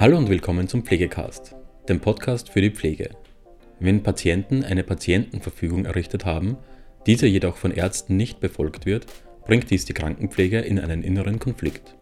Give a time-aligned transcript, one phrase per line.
[0.00, 1.56] Hallo und willkommen zum Pflegecast,
[1.88, 3.10] dem Podcast für die Pflege.
[3.80, 6.56] Wenn Patienten eine Patientenverfügung errichtet haben,
[7.06, 9.06] diese jedoch von Ärzten nicht befolgt wird,
[9.44, 11.96] bringt dies die Krankenpflege in einen inneren Konflikt.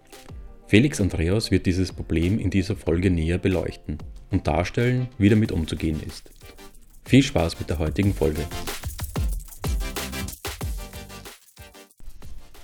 [0.66, 3.96] Felix Andreas wird dieses Problem in dieser Folge näher beleuchten
[4.30, 6.30] und darstellen, wie damit umzugehen ist.
[7.06, 8.42] Viel Spaß mit der heutigen Folge.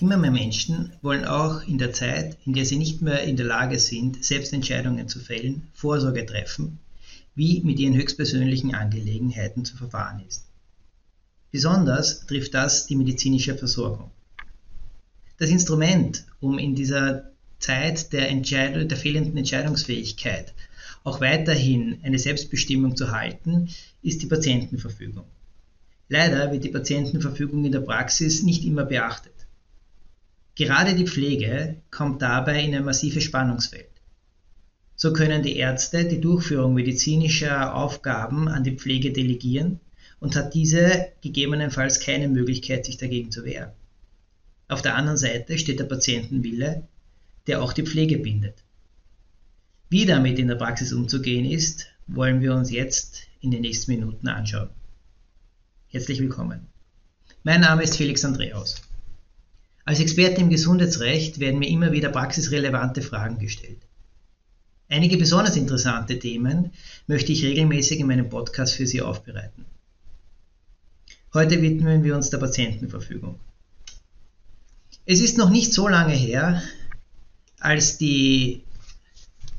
[0.02, 3.46] Immer mehr Menschen wollen auch in der Zeit, in der sie nicht mehr in der
[3.46, 6.80] Lage sind, selbst Entscheidungen zu fällen, Vorsorge treffen,
[7.36, 10.42] wie mit ihren höchstpersönlichen Angelegenheiten zu verfahren ist.
[11.52, 14.10] Besonders trifft das die medizinische Versorgung.
[15.38, 20.52] Das Instrument, um in dieser Zeit der, Entscheid der fehlenden Entscheidungsfähigkeit
[21.04, 23.68] auch weiterhin eine Selbstbestimmung zu halten,
[24.02, 25.26] ist die Patientenverfügung.
[26.08, 29.31] Leider wird die Patientenverfügung in der Praxis nicht immer beachtet.
[30.54, 33.88] Gerade die Pflege kommt dabei in ein massives Spannungsfeld.
[34.96, 39.80] So können die Ärzte die Durchführung medizinischer Aufgaben an die Pflege delegieren
[40.20, 43.72] und hat diese gegebenenfalls keine Möglichkeit, sich dagegen zu wehren.
[44.68, 46.86] Auf der anderen Seite steht der Patientenwille,
[47.46, 48.62] der auch die Pflege bindet.
[49.88, 54.28] Wie damit in der Praxis umzugehen ist, wollen wir uns jetzt in den nächsten Minuten
[54.28, 54.70] anschauen.
[55.88, 56.68] Herzlich willkommen.
[57.42, 58.80] Mein Name ist Felix Andreaus.
[59.84, 63.80] Als Experte im Gesundheitsrecht werden mir immer wieder praxisrelevante Fragen gestellt.
[64.88, 66.72] Einige besonders interessante Themen
[67.06, 69.64] möchte ich regelmäßig in meinem Podcast für Sie aufbereiten.
[71.34, 73.40] Heute widmen wir uns der Patientenverfügung.
[75.04, 76.62] Es ist noch nicht so lange her,
[77.58, 78.62] als die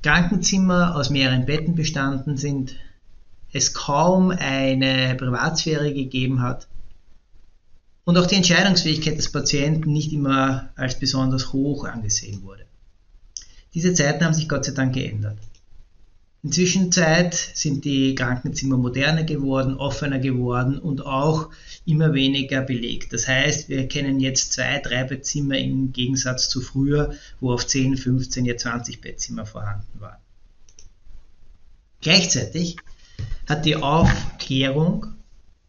[0.04, 2.76] Krankenzimmer aus mehreren Betten bestanden sind,
[3.52, 6.68] es kaum eine Privatsphäre gegeben hat
[8.06, 12.66] und auch die Entscheidungsfähigkeit des Patienten nicht immer als besonders hoch angesehen wurde.
[13.74, 15.38] Diese Zeiten haben sich Gott sei Dank geändert.
[16.44, 21.50] Inzwischen sind die Krankenzimmer moderner geworden, offener geworden und auch
[21.86, 23.14] immer weniger belegt.
[23.14, 27.96] Das heißt, wir kennen jetzt zwei, drei Bettzimmer im Gegensatz zu früher, wo auf 10,
[27.96, 30.20] 15, ja 20 Bettzimmer vorhanden waren.
[32.02, 32.76] Gleichzeitig
[33.48, 35.14] hat die Aufklärung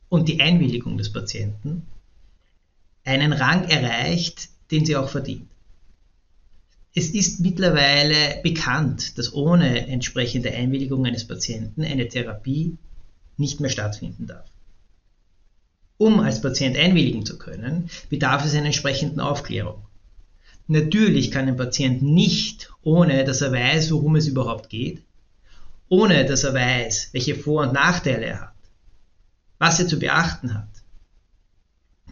[0.09, 1.87] und die Einwilligung des Patienten
[3.04, 5.48] einen Rang erreicht, den sie auch verdient.
[6.94, 12.76] Es ist mittlerweile bekannt, dass ohne entsprechende Einwilligung eines Patienten eine Therapie
[13.37, 14.47] nicht mehr stattfinden darf.
[15.97, 19.82] Um als Patient einwilligen zu können, bedarf es einer entsprechenden Aufklärung.
[20.66, 25.03] Natürlich kann ein Patient nicht, ohne dass er weiß, worum es überhaupt geht,
[25.88, 28.54] ohne dass er weiß, welche Vor- und Nachteile er hat,
[29.59, 30.74] was er zu beachten hat,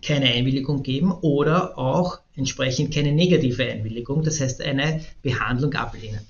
[0.03, 6.21] keine Einwilligung geben oder auch entsprechend keine negative Einwilligung, das heißt eine Behandlung ablehnen.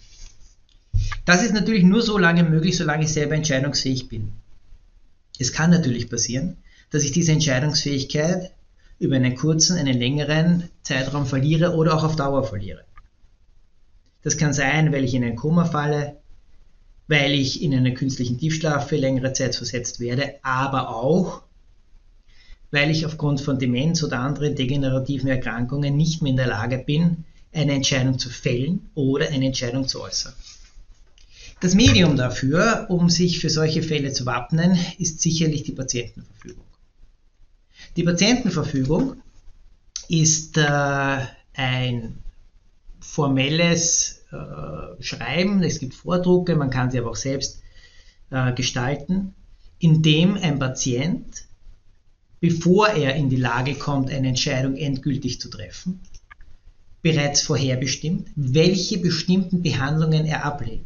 [1.25, 4.33] Das ist natürlich nur so lange möglich, solange ich selber entscheidungsfähig bin.
[5.38, 6.56] Es kann natürlich passieren,
[6.91, 8.53] dass ich diese Entscheidungsfähigkeit
[8.99, 12.84] über einen kurzen, einen längeren Zeitraum verliere oder auch auf Dauer verliere.
[14.22, 16.16] Das kann sein, weil ich in ein Koma falle,
[17.09, 21.43] weil ich in einen künstlichen Tiefschlaf für längere Zeit versetzt werde, aber auch,
[22.72, 27.25] weil ich aufgrund von Demenz oder anderen degenerativen Erkrankungen nicht mehr in der Lage bin,
[27.53, 30.33] eine Entscheidung zu fällen oder eine Entscheidung zu äußern.
[31.60, 36.65] Das Medium dafür, um sich für solche Fälle zu wappnen, ist sicherlich die Patientenverfügung.
[37.97, 39.16] Die Patientenverfügung
[40.09, 41.19] ist äh,
[41.54, 42.19] ein
[43.00, 47.60] formelles äh, Schreiben, es gibt Vordrucke, man kann sie aber auch selbst
[48.31, 49.34] äh, gestalten,
[49.78, 51.44] in dem ein Patient
[52.42, 56.00] bevor er in die Lage kommt, eine Entscheidung endgültig zu treffen,
[57.00, 60.84] bereits vorherbestimmt, welche bestimmten Behandlungen er ablehnt.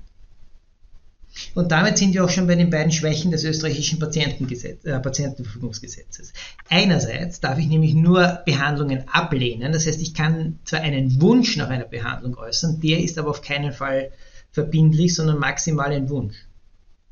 [1.55, 6.35] Und damit sind wir auch schon bei den beiden Schwächen des österreichischen äh, Patientenverfügungsgesetzes.
[6.69, 11.71] Einerseits darf ich nämlich nur Behandlungen ablehnen, das heißt, ich kann zwar einen Wunsch nach
[11.71, 14.11] einer Behandlung äußern, der ist aber auf keinen Fall
[14.53, 16.37] verbindlich, sondern maximal ein Wunsch.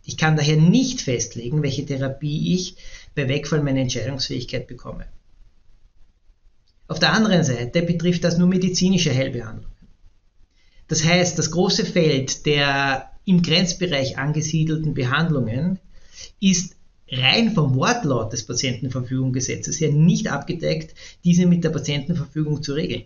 [0.04, 2.76] Ich kann daher nicht festlegen, welche Therapie ich
[3.14, 5.06] bei Wegfall meiner Entscheidungsfähigkeit bekomme.
[6.86, 9.74] Auf der anderen Seite betrifft das nur medizinische Heilbehandlungen.
[10.88, 15.78] Das heißt, das große Feld der im Grenzbereich angesiedelten Behandlungen
[16.40, 16.76] ist
[17.10, 20.94] rein vom Wortlaut des Patientenverfügungsgesetzes her nicht abgedeckt,
[21.24, 23.04] diese mit der Patientenverfügung zu regeln.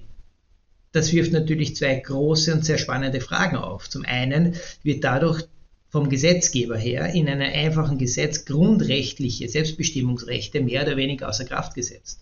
[0.92, 3.88] Das wirft natürlich zwei große und sehr spannende Fragen auf.
[3.88, 5.44] Zum einen wird dadurch
[5.90, 12.20] vom Gesetzgeber her in einem einfachen Gesetz grundrechtliche Selbstbestimmungsrechte mehr oder weniger außer Kraft gesetzt.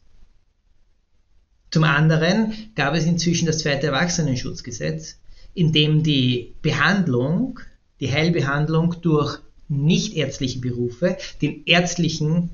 [1.71, 5.19] Zum anderen gab es inzwischen das zweite Erwachsenenschutzgesetz,
[5.55, 7.59] in dem die Behandlung
[7.99, 12.51] die Heilbehandlung durch nichtärztliche Berufe den ärztlichen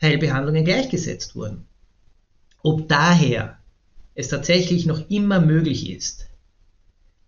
[0.00, 1.66] Heilbehandlungen gleichgesetzt wurden.
[2.62, 3.58] Ob daher
[4.14, 6.28] es tatsächlich noch immer möglich ist,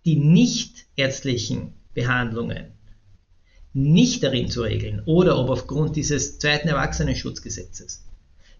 [0.05, 2.73] die nichtärztlichen Behandlungen
[3.73, 8.03] nicht darin zu regeln oder ob aufgrund dieses zweiten Erwachsenenschutzgesetzes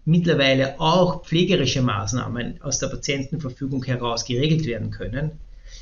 [0.05, 5.31] mittlerweile auch pflegerische Maßnahmen aus der Patientenverfügung heraus geregelt werden können,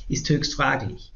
[0.08, 1.12] ist höchst fraglich.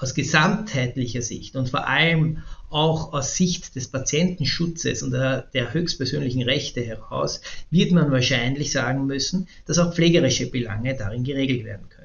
[0.00, 6.42] Aus gesamtheitlicher Sicht und vor allem auch aus Sicht des Patientenschutzes und der, der höchstpersönlichen
[6.42, 7.40] Rechte heraus
[7.70, 11.97] wird man wahrscheinlich sagen müssen, dass auch pflegerische Belange darin geregelt werden können.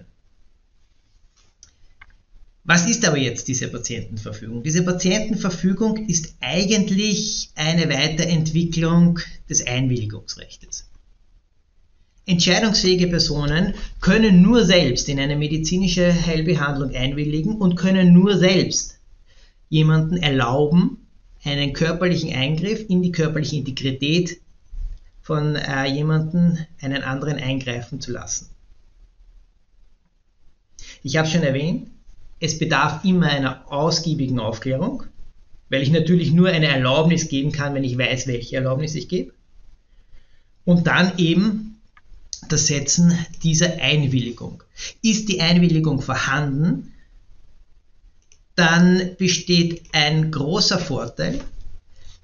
[2.66, 4.64] Was ist aber jetzt diese Patientenverfügung?
[4.64, 9.20] Diese Patientenverfügung ist eigentlich eine Weiterentwicklung
[9.50, 10.90] des Einwilligungsrechts.
[12.26, 18.98] Entscheidungsfähige Personen können nur selbst in eine medizinische Heilbehandlung einwilligen und können nur selbst
[19.68, 21.06] jemanden erlauben,
[21.44, 24.40] einen körperlichen Eingriff in die körperliche Integrität
[25.22, 28.48] von äh, jemandem, einen anderen eingreifen zu lassen.
[31.02, 31.90] Ich habe schon erwähnt,
[32.44, 35.04] es bedarf immer einer ausgiebigen Aufklärung,
[35.70, 39.32] weil ich natürlich nur eine Erlaubnis geben kann, wenn ich weiß, welche Erlaubnis ich gebe.
[40.66, 41.80] Und dann eben
[42.50, 44.62] das Setzen dieser Einwilligung.
[45.02, 46.92] Ist die Einwilligung vorhanden,
[48.56, 51.40] dann besteht ein großer Vorteil,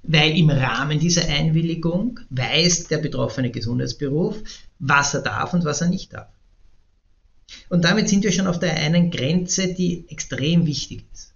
[0.04, 4.36] weil im Rahmen dieser Einwilligung weiß der betroffene Gesundheitsberuf,
[4.80, 6.28] was er darf und was er nicht darf.
[7.70, 11.34] Und damit sind wir schon auf der einen Grenze, die extrem wichtig ist.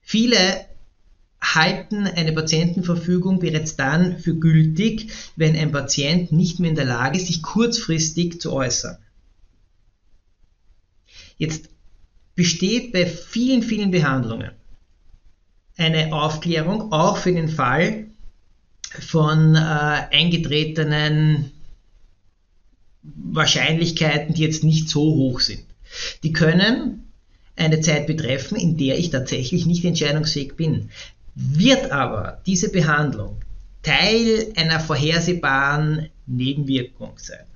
[0.00, 0.64] Viele
[1.40, 7.18] halten eine Patientenverfügung bereits dann für gültig, wenn ein Patient nicht mehr in der Lage
[7.18, 8.96] ist, sich kurzfristig zu äußern.
[11.36, 11.68] Jetzt
[12.34, 14.52] besteht bei vielen, vielen Behandlungen
[15.76, 18.06] eine Aufklärung auch für den Fall
[19.00, 21.50] von äh, eingetretenen
[23.02, 25.64] Wahrscheinlichkeiten, die jetzt nicht so hoch sind.
[26.22, 27.12] Die können
[27.56, 30.90] eine Zeit betreffen, in der ich tatsächlich nicht entscheidungsfähig bin.
[31.34, 33.42] Wird aber diese Behandlung
[33.82, 37.46] Teil einer vorhersehbaren Nebenwirkung sein,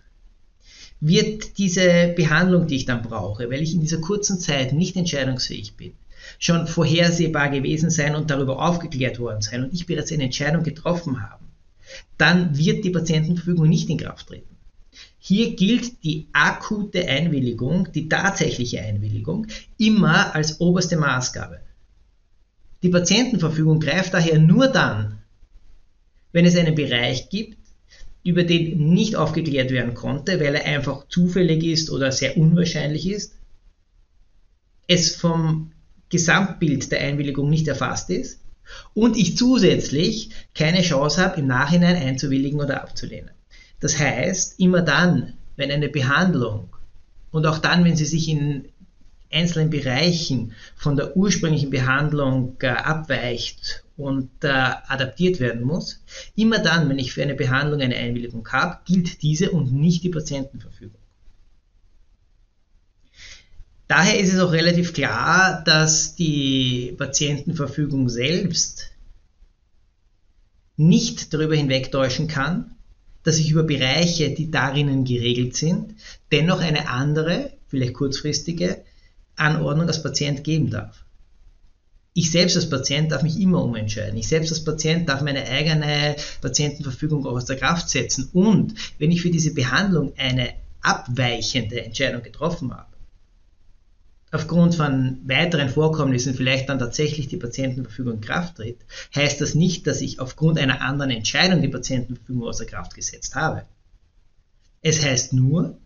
[1.00, 5.76] wird diese Behandlung, die ich dann brauche, weil ich in dieser kurzen Zeit nicht entscheidungsfähig
[5.76, 5.92] bin,
[6.38, 11.22] schon vorhersehbar gewesen sein und darüber aufgeklärt worden sein und ich bereits eine Entscheidung getroffen
[11.22, 11.46] haben,
[12.18, 14.55] dann wird die Patientenverfügung nicht in Kraft treten.
[15.28, 21.58] Hier gilt die akute Einwilligung, die tatsächliche Einwilligung, immer als oberste Maßgabe.
[22.84, 25.18] Die Patientenverfügung greift daher nur dann,
[26.30, 27.58] wenn es einen Bereich gibt,
[28.22, 33.34] über den nicht aufgeklärt werden konnte, weil er einfach zufällig ist oder sehr unwahrscheinlich ist,
[34.86, 35.72] es vom
[36.08, 38.42] Gesamtbild der Einwilligung nicht erfasst ist
[38.94, 43.35] und ich zusätzlich keine Chance habe, im Nachhinein einzuwilligen oder abzulehnen.
[43.86, 46.70] Das heißt, immer dann, wenn eine Behandlung
[47.30, 48.64] und auch dann, wenn sie sich in
[49.32, 56.02] einzelnen Bereichen von der ursprünglichen Behandlung äh, abweicht und äh, adaptiert werden muss.
[56.34, 60.08] Immer dann, wenn ich für eine Behandlung eine Einwilligung habe, gilt diese und nicht die
[60.08, 61.00] Patientenverfügung.
[63.86, 68.90] Daher ist es auch relativ klar, dass die Patientenverfügung selbst
[70.76, 72.72] nicht darüber hinwegtäuschen kann,
[73.26, 75.96] dass ich über Bereiche, die darinnen geregelt sind,
[76.30, 78.84] dennoch eine andere, vielleicht kurzfristige
[79.34, 81.04] Anordnung als Patient geben darf.
[82.14, 84.16] Ich selbst als Patient darf mich immer umentscheiden.
[84.16, 88.30] Ich selbst als Patient darf meine eigene Patientenverfügung auch aus der Kraft setzen.
[88.32, 92.95] Und wenn ich für diese Behandlung eine abweichende Entscheidung getroffen habe,
[94.36, 98.78] aufgrund von weiteren Vorkommnissen vielleicht dann tatsächlich die Patientenverfügung in Kraft tritt,
[99.14, 103.62] heißt das nicht, dass ich aufgrund einer anderen Entscheidung die Patientenverfügung außer Kraft gesetzt habe.
[104.82, 105.78] Es heißt nur,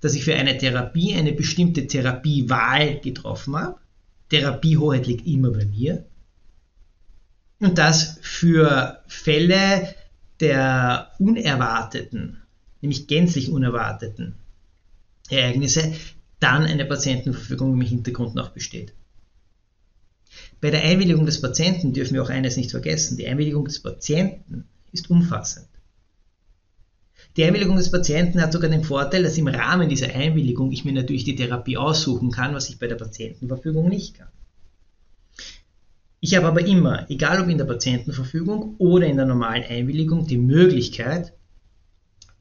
[0.00, 3.76] dass ich für eine Therapie eine bestimmte Therapiewahl getroffen habe.
[4.30, 6.06] Therapiehoheit liegt immer bei mir.
[7.60, 9.94] Und dass für Fälle
[10.40, 12.42] der unerwarteten,
[12.80, 14.34] nämlich gänzlich unerwarteten
[15.28, 15.92] Ereignisse
[16.42, 18.92] dann eine Patientenverfügung im Hintergrund noch besteht.
[20.60, 23.16] Bei der Einwilligung des Patienten dürfen wir auch eines nicht vergessen.
[23.16, 25.68] Die Einwilligung des Patienten ist umfassend.
[27.36, 30.92] Die Einwilligung des Patienten hat sogar den Vorteil, dass im Rahmen dieser Einwilligung ich mir
[30.92, 34.28] natürlich die Therapie aussuchen kann, was ich bei der Patientenverfügung nicht kann.
[36.20, 40.38] Ich habe aber immer, egal ob in der Patientenverfügung oder in der normalen Einwilligung, die
[40.38, 41.32] Möglichkeit,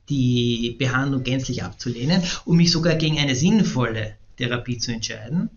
[0.09, 5.49] die Behandlung gänzlich abzulehnen und mich sogar gegen eine sinnvolle Therapie zu entscheiden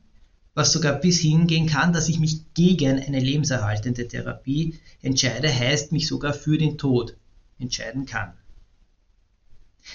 [0.54, 6.06] was sogar bis hingehen kann, dass ich mich gegen eine lebenserhaltende Therapie entscheide, heißt mich
[6.06, 7.16] sogar für den Tod
[7.58, 8.32] entscheiden kann.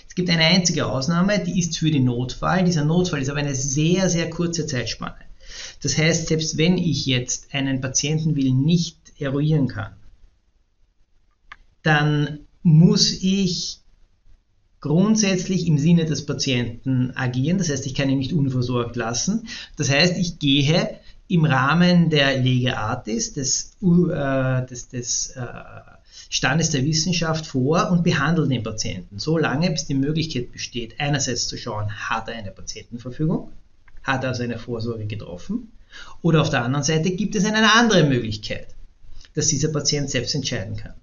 [0.07, 2.63] Es gibt eine einzige Ausnahme, die ist für den Notfall.
[2.63, 5.17] Dieser Notfall ist aber eine sehr, sehr kurze Zeitspanne.
[5.81, 9.93] Das heißt, selbst wenn ich jetzt einen Patientenwillen nicht eruieren kann,
[11.81, 13.79] dann muss ich
[14.81, 17.57] grundsätzlich im Sinne des Patienten agieren.
[17.57, 19.47] Das heißt, ich kann ihn nicht unversorgt lassen.
[19.75, 25.45] Das heißt, ich gehe im Rahmen der Lege Artis, des, äh, des, des äh,
[26.29, 31.47] Standes der Wissenschaft vor und behandle den Patienten, so lange, bis die Möglichkeit besteht, einerseits
[31.47, 33.51] zu schauen, hat er eine Patientenverfügung,
[34.03, 35.71] hat er also eine Vorsorge getroffen,
[36.21, 38.67] oder auf der anderen Seite gibt es eine andere Möglichkeit,
[39.33, 40.93] dass dieser Patient selbst entscheiden kann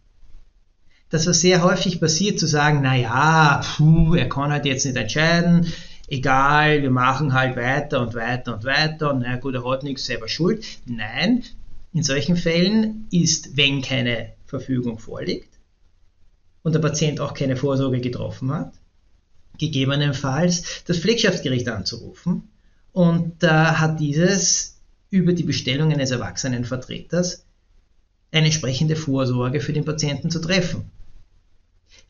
[1.10, 4.96] das, was sehr häufig passiert, zu sagen, na ja, puh, er kann halt jetzt nicht
[4.96, 5.72] entscheiden,
[6.08, 10.06] egal, wir machen halt weiter und weiter und weiter und na gut, er hat nichts
[10.06, 10.64] selber schuld.
[10.86, 11.44] Nein,
[11.92, 15.48] in solchen Fällen ist, wenn keine Verfügung vorliegt
[16.62, 18.72] und der Patient auch keine Vorsorge getroffen hat,
[19.58, 22.48] gegebenenfalls das Pflegschaftsgericht anzurufen
[22.92, 24.76] und da äh, hat dieses
[25.10, 27.44] über die Bestellung eines Erwachsenenvertreters
[28.32, 30.90] eine entsprechende Vorsorge für den Patienten zu treffen.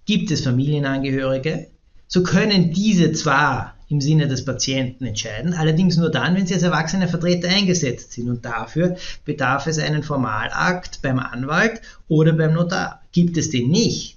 [0.07, 1.67] Gibt es Familienangehörige,
[2.07, 6.63] so können diese zwar im Sinne des Patienten entscheiden, allerdings nur dann, wenn sie als
[6.63, 8.29] erwachsene Vertreter eingesetzt sind.
[8.29, 13.03] Und dafür bedarf es einen Formalakt beim Anwalt oder beim Notar.
[13.13, 14.17] Gibt es den nicht,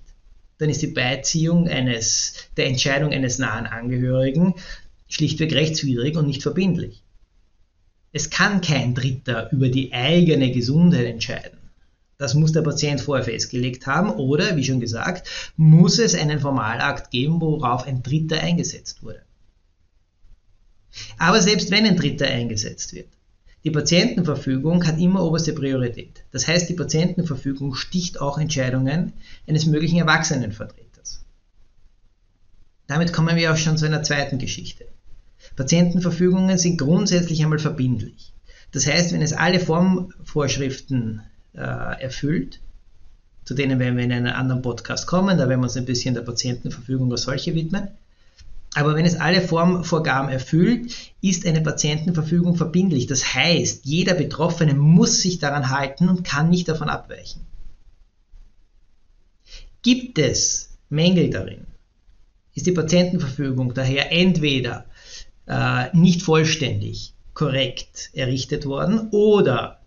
[0.58, 4.56] dann ist die Beiziehung eines, der Entscheidung eines nahen Angehörigen
[5.08, 7.02] schlichtweg rechtswidrig und nicht verbindlich.
[8.12, 11.59] Es kann kein Dritter über die eigene Gesundheit entscheiden.
[12.20, 17.12] Das muss der Patient vorher festgelegt haben oder, wie schon gesagt, muss es einen Formalakt
[17.12, 19.22] geben, worauf ein Dritter eingesetzt wurde.
[21.18, 23.08] Aber selbst wenn ein Dritter eingesetzt wird,
[23.64, 26.26] die Patientenverfügung hat immer oberste Priorität.
[26.32, 29.14] Das heißt, die Patientenverfügung sticht auch Entscheidungen
[29.48, 31.24] eines möglichen Erwachsenenvertreters.
[32.88, 34.86] Damit kommen wir auch schon zu einer zweiten Geschichte.
[35.56, 38.34] Patientenverfügungen sind grundsätzlich einmal verbindlich.
[38.74, 41.22] Das heißt, wenn es alle Formvorschriften
[41.54, 42.60] äh, erfüllt.
[43.46, 46.14] Zu denen werden wir in einem anderen Podcast kommen, da werden wir uns ein bisschen
[46.14, 47.88] der Patientenverfügung als solche widmen.
[48.76, 53.08] Aber wenn es alle Formvorgaben erfüllt, ist eine Patientenverfügung verbindlich.
[53.08, 57.42] Das heißt, jeder Betroffene muss sich daran halten und kann nicht davon abweichen.
[59.82, 61.66] Gibt es Mängel darin,
[62.54, 64.86] ist die Patientenverfügung daher entweder
[65.48, 69.79] äh, nicht vollständig korrekt errichtet worden oder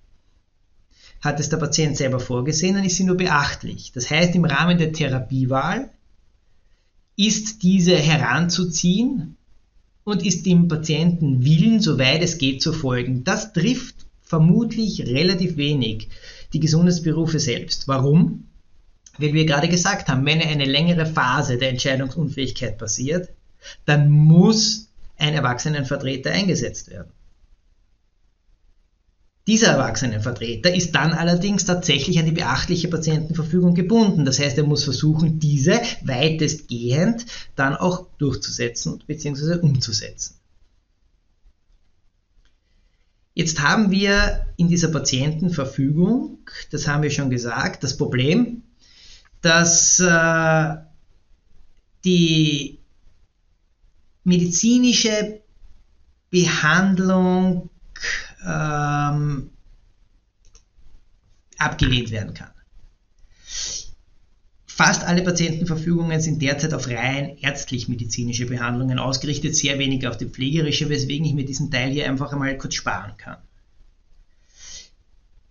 [1.23, 3.93] hat es der Patient selber vorgesehen, dann ist sie nur beachtlich.
[3.93, 5.91] Das heißt, im Rahmen der Therapiewahl
[7.17, 9.37] ist diese heranzuziehen
[10.05, 13.23] und ist dem Patienten Willen, soweit es geht, zu folgen.
[13.23, 16.09] Das trifft vermutlich relativ wenig
[16.53, 17.87] die Gesundheitsberufe selbst.
[17.87, 18.49] Warum?
[19.19, 23.29] Weil wir gerade gesagt haben, wenn eine längere Phase der Entscheidungsunfähigkeit passiert,
[23.85, 24.89] dann muss
[25.19, 27.13] ein Erwachsenenvertreter eingesetzt werden.
[29.49, 34.25] Dieser Erwachsenenvertreter ist dann allerdings tatsächlich an die beachtliche Patientenverfügung gebunden.
[34.25, 39.59] Das heißt, er muss versuchen, diese weitestgehend dann auch durchzusetzen bzw.
[39.59, 40.37] umzusetzen.
[43.35, 46.39] Jetzt haben wir in dieser Patientenverfügung,
[46.71, 48.63] das haben wir schon gesagt, das Problem,
[49.41, 50.77] dass äh,
[52.05, 52.79] die
[54.23, 55.41] medizinische
[56.31, 57.71] Behandlung
[58.47, 59.51] ähm,
[61.59, 62.51] abgelehnt werden kann.
[64.67, 70.89] Fast alle Patientenverfügungen sind derzeit auf rein ärztlich-medizinische Behandlungen ausgerichtet, sehr wenig auf die pflegerische,
[70.89, 73.37] weswegen ich mir diesen Teil hier einfach einmal kurz sparen kann.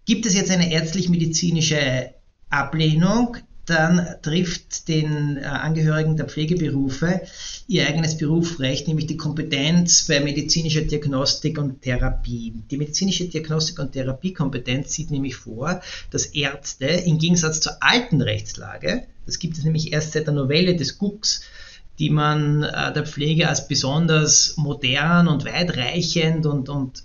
[0.05, 2.13] Gibt es jetzt eine ärztlich-medizinische
[2.49, 3.37] Ablehnung,
[3.71, 7.21] dann trifft den äh, Angehörigen der Pflegeberufe
[7.67, 12.53] ihr eigenes Berufsrecht, nämlich die Kompetenz bei medizinischer Diagnostik und Therapie.
[12.69, 19.07] Die medizinische Diagnostik und Therapiekompetenz sieht nämlich vor, dass Ärzte im Gegensatz zur alten Rechtslage,
[19.25, 21.41] das gibt es nämlich erst seit der Novelle des GUCS,
[21.97, 27.03] die man äh, der Pflege als besonders modern und weitreichend und, und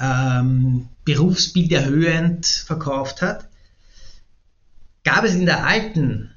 [0.00, 3.49] ähm, berufsbilderhöhend verkauft hat,
[5.04, 6.30] gab es in der alten,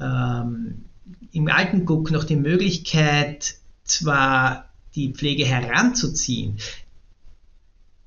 [0.00, 0.84] ähm,
[1.32, 6.58] im alten Guck noch die Möglichkeit, zwar die Pflege heranzuziehen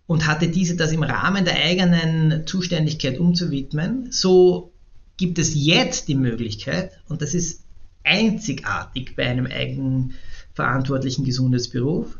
[0.08, 4.72] und hatte diese das im Rahmen der eigenen Zuständigkeit umzuwidmen, so
[5.18, 7.64] gibt es jetzt die Möglichkeit, und das ist
[8.04, 12.20] einzigartig bei einem eigenverantwortlichen Gesundheitsberuf,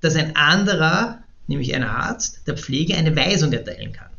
[0.00, 4.10] dass ein anderer nämlich ein Arzt, der Pflege eine Weisung erteilen kann.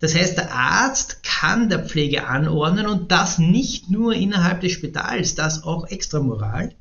[0.00, 5.34] Das heißt, der Arzt kann der Pflege anordnen und das nicht nur innerhalb des Spitals,
[5.34, 6.74] das auch extramoral,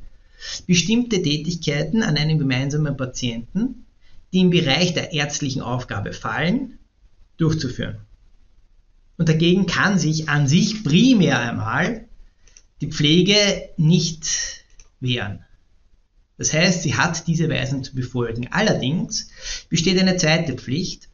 [0.66, 3.86] bestimmte Tätigkeiten an einem gemeinsamen Patienten,
[4.32, 6.80] die im Bereich der ärztlichen Aufgabe fallen,
[7.38, 7.98] durchzuführen.
[9.18, 12.06] Und dagegen kann sich an sich primär einmal
[12.80, 14.64] die Pflege nicht
[15.02, 15.44] wehren.
[16.38, 18.48] Das heißt, sie hat diese Weisung zu befolgen.
[18.52, 19.30] Allerdings
[19.68, 21.09] besteht eine zweite Pflicht,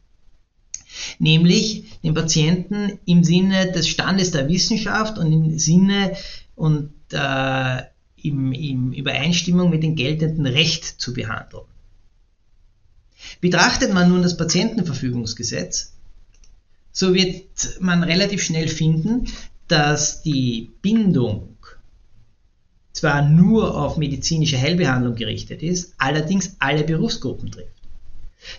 [1.18, 6.16] nämlich den Patienten im Sinne des Standes der Wissenschaft und im Sinne
[6.54, 7.82] und äh,
[8.22, 11.64] im, im Übereinstimmung mit dem geltenden Recht zu behandeln.
[13.40, 15.92] Betrachtet man nun das Patientenverfügungsgesetz,
[16.92, 19.26] so wird man relativ schnell finden,
[19.68, 21.56] dass die Bindung
[22.92, 27.82] zwar nur auf medizinische Heilbehandlung gerichtet ist, allerdings alle Berufsgruppen trifft.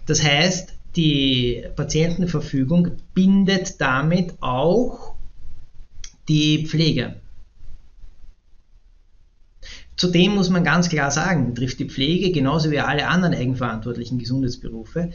[0.06, 5.16] Das heißt, die Patientenverfügung bindet damit auch
[6.27, 7.16] die Pflege.
[9.96, 15.12] Zudem muss man ganz klar sagen, trifft die Pflege genauso wie alle anderen eigenverantwortlichen Gesundheitsberufe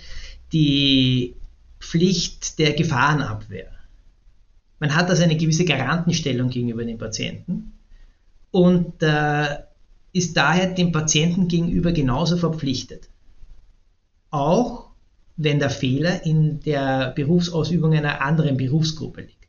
[0.53, 1.35] die
[1.79, 3.71] Pflicht der Gefahrenabwehr.
[4.81, 7.73] Man hat also eine gewisse Garantenstellung gegenüber dem Patienten
[8.51, 9.59] und äh,
[10.13, 13.09] ist daher dem Patienten gegenüber genauso verpflichtet.
[14.31, 14.82] Auch
[15.37, 19.43] wenn der Fehler in der Berufsausübung einer anderen Berufsgruppe liegt.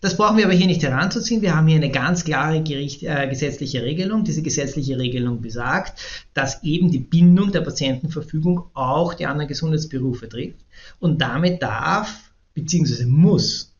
[0.00, 1.40] Das brauchen wir aber hier nicht heranzuziehen.
[1.40, 4.24] Wir haben hier eine ganz klare Gericht, äh, gesetzliche Regelung.
[4.24, 6.00] Diese gesetzliche Regelung besagt,
[6.34, 10.64] dass eben die Bindung der Patientenverfügung auch die anderen Gesundheitsberufe trifft.
[10.98, 13.04] Und damit darf bzw.
[13.06, 13.72] muss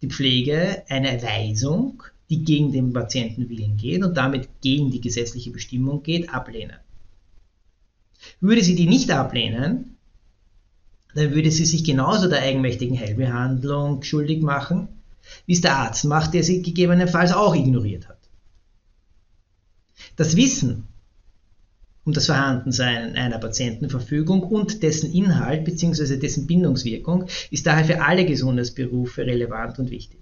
[0.00, 6.02] die Pflege eine Weisung, die gegen den Patientenwillen geht und damit gegen die gesetzliche Bestimmung
[6.02, 6.76] geht, ablehnen.
[8.40, 9.96] Würde sie die nicht ablehnen,
[11.14, 14.88] dann würde sie sich genauso der eigenmächtigen Heilbehandlung schuldig machen,
[15.46, 18.18] wie es der Arzt macht, der sie gegebenenfalls auch ignoriert hat.
[20.16, 20.88] Das Wissen
[22.04, 26.16] um das Vorhandensein einer Patientenverfügung und dessen Inhalt bzw.
[26.16, 30.20] dessen Bindungswirkung ist daher für alle Gesundheitsberufe relevant und wichtig.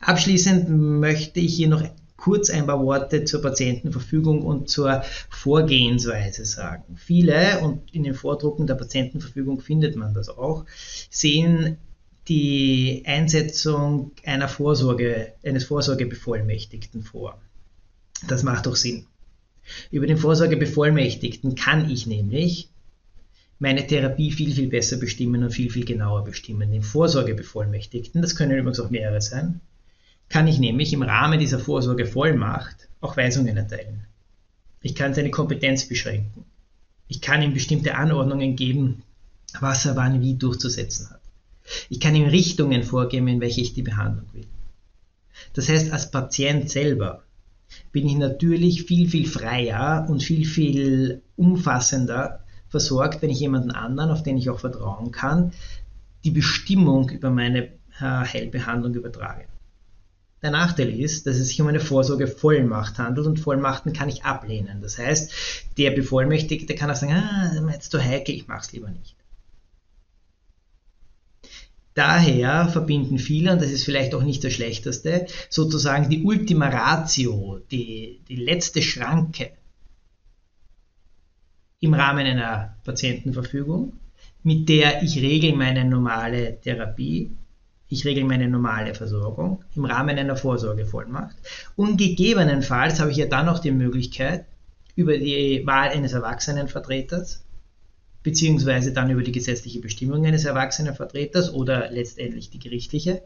[0.00, 1.82] Abschließend möchte ich hier noch
[2.18, 6.96] kurz ein paar Worte zur Patientenverfügung und zur Vorgehensweise sagen.
[6.96, 10.66] Viele, und in den Vordrucken der Patientenverfügung findet man das auch,
[11.10, 11.78] sehen
[12.28, 17.40] die Einsetzung einer Vorsorge, eines Vorsorgebevollmächtigten vor.
[18.26, 19.06] Das macht doch Sinn.
[19.90, 22.68] Über den Vorsorgebevollmächtigten kann ich nämlich
[23.60, 26.72] meine Therapie viel, viel besser bestimmen und viel, viel genauer bestimmen.
[26.72, 29.60] Den Vorsorgebevollmächtigten, das können übrigens auch mehrere sein,
[30.28, 34.06] kann ich nämlich im Rahmen dieser Vorsorgevollmacht auch Weisungen erteilen.
[34.82, 36.44] Ich kann seine Kompetenz beschränken.
[37.08, 39.02] Ich kann ihm bestimmte Anordnungen geben,
[39.60, 41.20] was er wann wie durchzusetzen hat.
[41.88, 44.46] Ich kann ihm Richtungen vorgeben, in welche ich die Behandlung will.
[45.54, 47.22] Das heißt, als Patient selber
[47.92, 54.10] bin ich natürlich viel, viel freier und viel, viel umfassender versorgt, wenn ich jemanden anderen,
[54.10, 55.52] auf den ich auch vertrauen kann,
[56.24, 59.44] die Bestimmung über meine äh, Heilbehandlung übertrage.
[60.42, 64.80] Der Nachteil ist, dass es sich um eine Vorsorgevollmacht handelt und Vollmachten kann ich ablehnen.
[64.80, 65.32] Das heißt,
[65.76, 69.16] der Bevollmächtigte kann auch sagen, ah, jetzt zu heikel, ich mache es lieber nicht.
[71.94, 77.60] Daher verbinden viele, und das ist vielleicht auch nicht das Schlechteste, sozusagen die Ultima Ratio,
[77.72, 79.50] die, die letzte Schranke
[81.80, 83.94] im Rahmen einer Patientenverfügung,
[84.44, 87.32] mit der ich regel meine normale Therapie
[87.88, 91.36] ich regle meine normale Versorgung im Rahmen einer Vorsorgevollmacht.
[91.74, 94.44] Und gegebenenfalls habe ich ja dann noch die Möglichkeit,
[94.94, 97.44] über die Wahl eines Erwachsenenvertreters,
[98.22, 103.22] beziehungsweise dann über die gesetzliche Bestimmung eines Erwachsenenvertreters oder letztendlich die gerichtliche,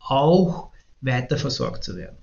[0.00, 2.16] auch weiter versorgt zu werden.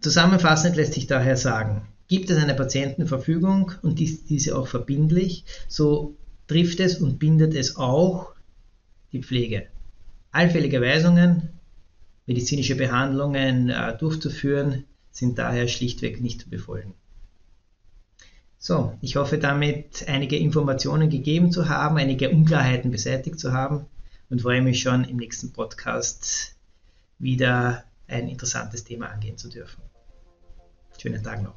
[0.00, 6.80] Zusammenfassend lässt sich daher sagen, gibt es eine Patientenverfügung und diese auch verbindlich, so trifft
[6.80, 8.32] es und bindet es auch
[9.12, 9.66] die Pflege.
[10.30, 11.48] Allfällige Weisungen,
[12.26, 16.94] medizinische Behandlungen äh, durchzuführen, sind daher schlichtweg nicht zu befolgen.
[18.58, 23.86] So, ich hoffe damit einige Informationen gegeben zu haben, einige Unklarheiten beseitigt zu haben
[24.30, 26.56] und freue mich schon im nächsten Podcast
[27.18, 29.82] wieder ein interessantes Thema angehen zu dürfen.
[30.98, 31.54] Schönen Tag noch.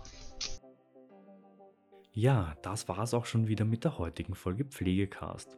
[2.13, 5.57] Ja, das war es auch schon wieder mit der heutigen Folge Pflegecast.